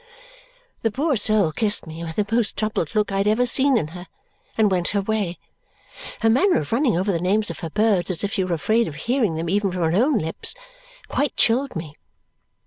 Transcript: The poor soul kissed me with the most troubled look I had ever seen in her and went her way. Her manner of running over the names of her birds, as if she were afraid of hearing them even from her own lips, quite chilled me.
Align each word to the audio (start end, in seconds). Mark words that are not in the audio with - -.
The 0.81 0.89
poor 0.89 1.15
soul 1.15 1.51
kissed 1.51 1.85
me 1.85 2.03
with 2.03 2.15
the 2.15 2.25
most 2.35 2.57
troubled 2.57 2.95
look 2.95 3.11
I 3.11 3.19
had 3.19 3.27
ever 3.27 3.45
seen 3.45 3.77
in 3.77 3.89
her 3.89 4.07
and 4.57 4.71
went 4.71 4.87
her 4.97 5.01
way. 5.01 5.37
Her 6.21 6.29
manner 6.31 6.59
of 6.59 6.71
running 6.71 6.97
over 6.97 7.11
the 7.11 7.21
names 7.21 7.51
of 7.51 7.59
her 7.59 7.69
birds, 7.69 8.09
as 8.09 8.23
if 8.23 8.33
she 8.33 8.43
were 8.43 8.55
afraid 8.55 8.87
of 8.87 8.95
hearing 8.95 9.35
them 9.35 9.47
even 9.47 9.71
from 9.71 9.83
her 9.83 10.03
own 10.03 10.17
lips, 10.17 10.55
quite 11.07 11.37
chilled 11.37 11.75
me. 11.75 11.95